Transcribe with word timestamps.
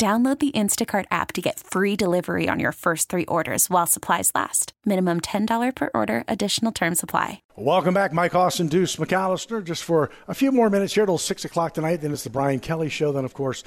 Download 0.00 0.38
the 0.38 0.50
Instacart 0.52 1.04
app 1.10 1.30
to 1.34 1.42
get 1.42 1.60
free 1.60 1.94
delivery 1.94 2.48
on 2.48 2.58
your 2.58 2.72
first 2.72 3.10
three 3.10 3.26
orders 3.26 3.68
while 3.68 3.86
supplies 3.86 4.32
last. 4.34 4.72
Minimum 4.86 5.20
$10 5.20 5.74
per 5.74 5.90
order, 5.92 6.24
additional 6.26 6.72
term 6.72 6.94
supply. 6.94 7.42
Welcome 7.54 7.92
back, 7.92 8.10
Mike 8.10 8.34
Austin, 8.34 8.68
Deuce 8.68 8.96
McAllister. 8.96 9.62
Just 9.62 9.84
for 9.84 10.08
a 10.26 10.32
few 10.32 10.52
more 10.52 10.70
minutes 10.70 10.94
here 10.94 11.04
till 11.04 11.18
6 11.18 11.44
o'clock 11.44 11.74
tonight. 11.74 11.96
Then 11.96 12.12
it's 12.12 12.24
the 12.24 12.30
Brian 12.30 12.60
Kelly 12.60 12.88
Show. 12.88 13.12
Then, 13.12 13.26
of 13.26 13.34
course, 13.34 13.62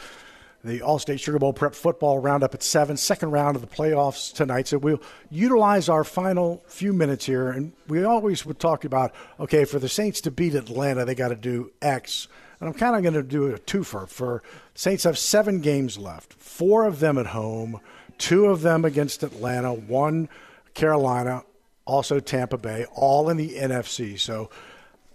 the 0.64 0.80
Allstate 0.80 1.20
Sugar 1.20 1.38
Bowl 1.38 1.54
Prep 1.54 1.76
Football 1.76 2.18
Roundup 2.18 2.56
at 2.56 2.64
7, 2.64 2.98
second 2.98 3.30
round 3.30 3.56
of 3.56 3.62
the 3.62 3.68
playoffs 3.68 4.34
tonight. 4.34 4.68
So 4.68 4.80
we'll 4.80 5.04
utilize 5.30 5.88
our 5.88 6.04
final 6.04 6.64
few 6.66 6.94
minutes 6.94 7.28
here. 7.28 7.52
And 7.52 7.74
we 7.88 8.04
always 8.04 8.44
would 8.44 8.58
talk 8.58 8.86
about, 8.86 9.14
okay, 9.40 9.66
for 9.66 9.78
the 9.78 9.88
Saints 9.88 10.20
to 10.22 10.32
beat 10.32 10.56
Atlanta, 10.56 11.06
they 11.06 11.14
got 11.14 11.30
to 11.30 11.36
do 11.36 11.74
X– 11.80 12.28
and 12.60 12.70
I'm 12.70 12.76
kind 12.76 12.96
of 12.96 13.02
going 13.02 13.14
to 13.14 13.24
do 13.24 13.54
a 13.54 13.60
twofer. 13.60 14.08
For 14.08 14.44
Saints 14.76 15.04
have 15.04 15.18
seven 15.18 15.62
games 15.62 15.98
left, 15.98 16.34
four 16.34 16.86
of 16.86 17.00
them 17.00 17.18
at 17.18 17.28
home, 17.28 17.80
two 18.18 18.46
of 18.46 18.62
them 18.62 18.86
against 18.86 19.24
Atlanta, 19.24 19.74
one 19.74 20.30
Carolina, 20.74 21.44
also 21.86 22.20
Tampa 22.20 22.58
Bay, 22.58 22.86
all 22.94 23.30
in 23.30 23.38
the 23.38 23.56
NFC. 23.56 24.20
So, 24.20 24.50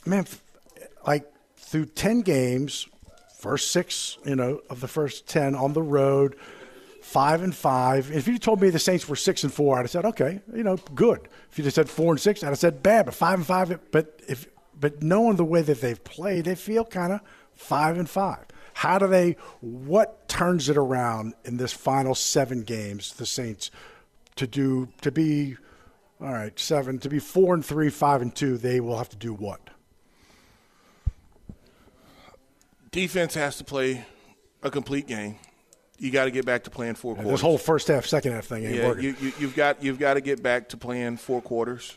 man, 0.04 0.26
like 1.06 1.24
through 1.56 1.86
10 1.86 2.22
games, 2.22 2.86
first 3.38 3.70
six, 3.70 4.18
you 4.24 4.36
know, 4.36 4.60
of 4.68 4.80
the 4.80 4.88
first 4.88 5.26
10 5.28 5.54
on 5.54 5.72
the 5.72 5.82
road, 5.82 6.36
five 7.00 7.42
and 7.42 7.54
five. 7.54 8.10
If 8.12 8.28
you 8.28 8.38
told 8.38 8.60
me 8.60 8.70
the 8.70 8.78
Saints 8.78 9.08
were 9.08 9.16
six 9.16 9.42
and 9.42 9.52
four, 9.52 9.78
I'd 9.78 9.82
have 9.82 9.90
said, 9.90 10.04
okay, 10.04 10.40
you 10.54 10.62
know, 10.62 10.76
good. 10.94 11.28
If 11.50 11.58
you 11.58 11.64
just 11.64 11.76
said 11.76 11.88
four 11.88 12.12
and 12.12 12.20
six, 12.20 12.42
I'd 12.42 12.48
have 12.48 12.58
said 12.58 12.82
bad. 12.82 13.06
But 13.06 13.14
five 13.14 13.38
and 13.38 13.46
five, 13.46 13.78
but 13.90 14.20
if 14.28 14.46
but 14.80 15.02
knowing 15.02 15.36
the 15.36 15.44
way 15.44 15.62
that 15.62 15.80
they've 15.80 16.02
played, 16.02 16.44
they 16.44 16.54
feel 16.54 16.84
kind 16.84 17.12
of 17.12 17.20
five 17.54 17.98
and 17.98 18.08
five. 18.08 18.44
How 18.74 18.98
do 18.98 19.08
they? 19.08 19.36
What 19.60 20.28
turns 20.28 20.68
it 20.68 20.76
around 20.76 21.34
in 21.44 21.56
this 21.56 21.72
final 21.72 22.14
seven 22.14 22.62
games? 22.62 23.12
The 23.14 23.26
Saints 23.26 23.70
to 24.36 24.46
do 24.46 24.88
to 25.00 25.10
be 25.10 25.56
all 26.20 26.32
right 26.32 26.58
seven 26.58 26.98
to 27.00 27.08
be 27.08 27.18
four 27.18 27.54
and 27.54 27.64
three, 27.64 27.90
five 27.90 28.22
and 28.22 28.34
two. 28.34 28.56
They 28.56 28.80
will 28.80 28.96
have 28.98 29.08
to 29.10 29.16
do 29.16 29.34
what? 29.34 29.60
Defense 32.90 33.34
has 33.34 33.56
to 33.58 33.64
play 33.64 34.04
a 34.62 34.70
complete 34.70 35.06
game. 35.06 35.36
You 35.98 36.12
got 36.12 36.26
to 36.26 36.30
get 36.30 36.46
back 36.46 36.64
to 36.64 36.70
playing 36.70 36.94
four 36.94 37.14
yeah, 37.14 37.22
quarters. 37.22 37.40
This 37.40 37.44
whole 37.44 37.58
first 37.58 37.88
half, 37.88 38.06
second 38.06 38.32
half 38.32 38.46
thing 38.46 38.64
ain't 38.64 38.76
yeah, 38.76 38.86
working. 38.86 39.04
You, 39.04 39.16
you, 39.20 39.32
you've 39.40 39.56
got 39.56 39.82
you've 39.82 39.98
got 39.98 40.14
to 40.14 40.20
get 40.20 40.42
back 40.42 40.68
to 40.68 40.76
playing 40.76 41.16
four 41.16 41.42
quarters 41.42 41.96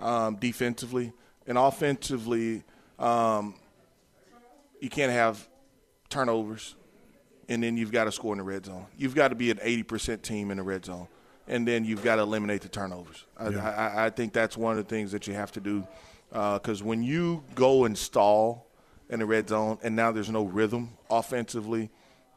um, 0.00 0.36
defensively 0.36 1.12
and 1.50 1.58
offensively. 1.58 2.62
Um, 2.98 3.56
you 4.80 4.88
can't 4.88 5.10
have 5.10 5.46
turnovers, 6.08 6.76
and 7.48 7.62
then 7.62 7.76
you've 7.76 7.90
got 7.90 8.04
to 8.04 8.12
score 8.12 8.32
in 8.32 8.38
the 8.38 8.44
red 8.44 8.64
zone. 8.64 8.86
You've 8.96 9.16
got 9.16 9.28
to 9.28 9.34
be 9.34 9.50
an 9.50 9.58
80% 9.58 10.22
team 10.22 10.52
in 10.52 10.58
the 10.58 10.62
red 10.62 10.86
zone, 10.86 11.08
and 11.48 11.66
then 11.66 11.84
you've 11.84 12.04
got 12.04 12.16
to 12.16 12.22
eliminate 12.22 12.62
the 12.62 12.68
turnovers. 12.68 13.26
Yeah. 13.38 13.68
I, 13.68 14.06
I, 14.06 14.10
think 14.10 14.32
that's 14.32 14.56
one 14.56 14.78
of 14.78 14.78
the 14.78 14.88
things 14.88 15.10
that 15.10 15.26
you 15.26 15.34
have 15.34 15.50
to 15.52 15.60
do 15.60 15.86
because 16.28 16.82
uh, 16.82 16.84
when 16.84 17.02
you 17.02 17.42
go 17.56 17.84
and 17.84 17.98
stall 17.98 18.68
in 19.08 19.18
the 19.18 19.26
red 19.26 19.48
zone, 19.48 19.78
and 19.82 19.96
now 19.96 20.12
there's 20.12 20.30
no 20.30 20.44
rhythm 20.44 20.90
offensively, 21.10 21.90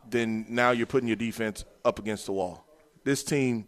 then 0.10 0.48
now 0.50 0.72
you're 0.72 0.88
putting 0.88 1.08
your 1.08 1.16
defense 1.16 1.66
up 1.86 2.00
against 2.00 2.26
the 2.26 2.32
wall. 2.32 2.66
This 3.04 3.24
team 3.24 3.68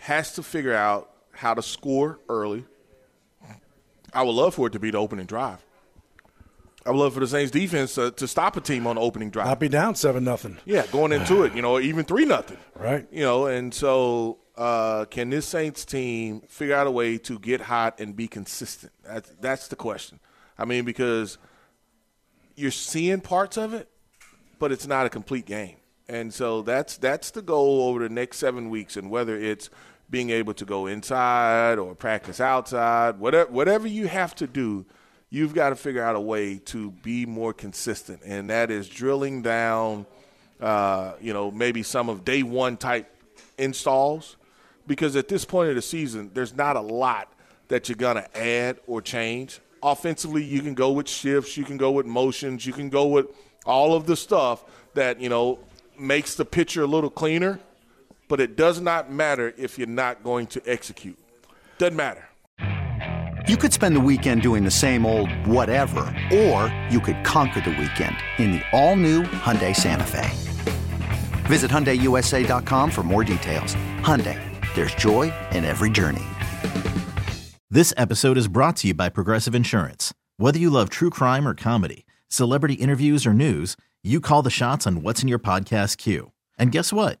has 0.00 0.34
to 0.34 0.42
figure 0.42 0.74
out 0.74 1.10
how 1.32 1.54
to 1.54 1.62
score 1.62 2.20
early. 2.28 2.64
I 4.16 4.22
would 4.22 4.32
love 4.32 4.54
for 4.54 4.68
it 4.68 4.72
to 4.72 4.78
be 4.78 4.90
the 4.90 4.98
opening 4.98 5.26
drive. 5.26 5.62
I 6.86 6.90
would 6.90 6.98
love 6.98 7.14
for 7.14 7.20
the 7.20 7.26
Saints 7.26 7.50
defense 7.50 7.98
uh, 7.98 8.12
to 8.12 8.26
stop 8.26 8.56
a 8.56 8.60
team 8.60 8.86
on 8.86 8.94
the 8.94 9.02
opening 9.02 9.28
drive. 9.28 9.46
Not 9.46 9.60
be 9.60 9.68
down 9.68 9.94
seven 9.94 10.24
nothing. 10.24 10.56
Yeah, 10.64 10.86
going 10.86 11.12
into 11.12 11.42
it, 11.42 11.54
you 11.54 11.60
know, 11.60 11.78
even 11.78 12.04
three 12.04 12.24
nothing. 12.24 12.58
Right. 12.74 13.06
You 13.10 13.20
know, 13.20 13.46
and 13.46 13.74
so 13.74 14.38
uh, 14.56 15.04
can 15.06 15.28
this 15.28 15.46
Saints 15.46 15.84
team 15.84 16.42
figure 16.48 16.74
out 16.74 16.86
a 16.86 16.90
way 16.90 17.18
to 17.18 17.38
get 17.38 17.60
hot 17.60 18.00
and 18.00 18.16
be 18.16 18.26
consistent? 18.26 18.92
That's 19.04 19.30
that's 19.40 19.68
the 19.68 19.76
question. 19.76 20.18
I 20.58 20.64
mean, 20.64 20.84
because 20.84 21.36
you're 22.54 22.70
seeing 22.70 23.20
parts 23.20 23.58
of 23.58 23.74
it, 23.74 23.88
but 24.58 24.72
it's 24.72 24.86
not 24.86 25.04
a 25.04 25.10
complete 25.10 25.44
game. 25.44 25.76
And 26.08 26.32
so 26.32 26.62
that's 26.62 26.96
that's 26.96 27.32
the 27.32 27.42
goal 27.42 27.82
over 27.82 27.98
the 27.98 28.08
next 28.08 28.38
seven 28.38 28.70
weeks, 28.70 28.96
and 28.96 29.10
whether 29.10 29.36
it's 29.36 29.68
being 30.08 30.30
able 30.30 30.54
to 30.54 30.64
go 30.64 30.86
inside 30.86 31.78
or 31.78 31.94
practice 31.94 32.40
outside, 32.40 33.18
whatever 33.18 33.50
whatever 33.50 33.88
you 33.88 34.06
have 34.06 34.34
to 34.36 34.46
do 34.46 34.86
you've 35.30 35.54
got 35.54 35.70
to 35.70 35.76
figure 35.76 36.02
out 36.02 36.16
a 36.16 36.20
way 36.20 36.58
to 36.58 36.90
be 36.90 37.26
more 37.26 37.52
consistent, 37.52 38.20
and 38.24 38.50
that 38.50 38.70
is 38.70 38.88
drilling 38.88 39.42
down, 39.42 40.06
uh, 40.60 41.12
you 41.20 41.32
know, 41.32 41.50
maybe 41.50 41.82
some 41.82 42.08
of 42.08 42.24
day 42.24 42.42
one 42.42 42.76
type 42.76 43.12
installs, 43.58 44.36
because 44.86 45.16
at 45.16 45.28
this 45.28 45.44
point 45.44 45.68
of 45.68 45.74
the 45.74 45.82
season, 45.82 46.30
there's 46.34 46.54
not 46.54 46.76
a 46.76 46.80
lot 46.80 47.32
that 47.68 47.88
you're 47.88 47.96
gonna 47.96 48.26
add 48.34 48.78
or 48.86 49.02
change. 49.02 49.60
Offensively, 49.82 50.44
you 50.44 50.62
can 50.62 50.74
go 50.74 50.92
with 50.92 51.08
shifts, 51.08 51.56
you 51.56 51.64
can 51.64 51.76
go 51.76 51.90
with 51.90 52.06
motions, 52.06 52.64
you 52.64 52.72
can 52.72 52.88
go 52.88 53.06
with 53.06 53.26
all 53.64 53.94
of 53.94 54.06
the 54.06 54.16
stuff 54.16 54.64
that 54.94 55.20
you 55.20 55.28
know 55.28 55.58
makes 55.98 56.34
the 56.36 56.44
picture 56.44 56.82
a 56.82 56.86
little 56.86 57.10
cleaner. 57.10 57.58
But 58.28 58.40
it 58.40 58.56
does 58.56 58.80
not 58.80 59.12
matter 59.12 59.54
if 59.56 59.78
you're 59.78 59.86
not 59.86 60.22
going 60.22 60.46
to 60.48 60.62
execute. 60.66 61.18
Doesn't 61.78 61.96
matter. 61.96 62.24
You 63.48 63.56
could 63.56 63.72
spend 63.72 63.94
the 63.94 64.00
weekend 64.00 64.42
doing 64.42 64.64
the 64.64 64.70
same 64.72 65.06
old 65.06 65.30
whatever, 65.46 66.00
or 66.34 66.74
you 66.90 66.98
could 66.98 67.24
conquer 67.24 67.60
the 67.60 67.70
weekend 67.70 68.16
in 68.38 68.52
the 68.52 68.62
all-new 68.72 69.22
Hyundai 69.22 69.74
Santa 69.74 70.04
Fe. 70.04 70.28
Visit 71.44 71.70
HyundaiUSA.com 71.70 72.90
for 72.90 73.04
more 73.04 73.22
details. 73.22 73.76
Hyundai, 74.00 74.40
there's 74.74 74.94
joy 74.96 75.32
in 75.52 75.64
every 75.64 75.90
journey. 75.90 76.24
This 77.70 77.94
episode 77.96 78.36
is 78.36 78.48
brought 78.48 78.76
to 78.78 78.88
you 78.88 78.94
by 78.94 79.08
Progressive 79.10 79.54
Insurance. 79.54 80.12
Whether 80.38 80.58
you 80.58 80.70
love 80.70 80.90
true 80.90 81.10
crime 81.10 81.46
or 81.46 81.54
comedy, 81.54 82.04
celebrity 82.28 82.74
interviews 82.74 83.24
or 83.26 83.32
news, 83.32 83.76
you 84.02 84.20
call 84.20 84.42
the 84.42 84.50
shots 84.50 84.88
on 84.88 85.02
what's 85.02 85.22
in 85.22 85.28
your 85.28 85.38
podcast 85.38 85.98
queue. 85.98 86.32
And 86.58 86.72
guess 86.72 86.92
what? 86.92 87.20